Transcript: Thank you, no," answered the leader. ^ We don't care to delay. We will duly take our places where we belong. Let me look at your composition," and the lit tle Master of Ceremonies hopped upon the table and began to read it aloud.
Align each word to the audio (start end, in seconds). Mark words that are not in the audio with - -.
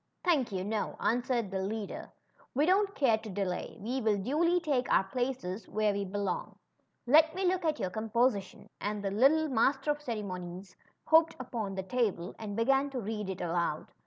Thank 0.23 0.51
you, 0.51 0.63
no," 0.63 0.95
answered 0.99 1.51
the 1.51 1.59
leader. 1.61 2.11
^ 2.39 2.41
We 2.55 2.65
don't 2.65 2.95
care 2.95 3.19
to 3.19 3.29
delay. 3.29 3.77
We 3.79 4.01
will 4.01 4.17
duly 4.17 4.59
take 4.59 4.91
our 4.91 5.03
places 5.03 5.67
where 5.69 5.93
we 5.93 6.05
belong. 6.05 6.57
Let 7.05 7.35
me 7.35 7.45
look 7.45 7.63
at 7.63 7.79
your 7.79 7.91
composition," 7.91 8.67
and 8.81 9.03
the 9.03 9.11
lit 9.11 9.29
tle 9.31 9.47
Master 9.49 9.91
of 9.91 10.01
Ceremonies 10.01 10.75
hopped 11.05 11.35
upon 11.39 11.75
the 11.75 11.83
table 11.83 12.33
and 12.39 12.55
began 12.55 12.89
to 12.89 12.99
read 12.99 13.29
it 13.29 13.41
aloud. 13.41 13.91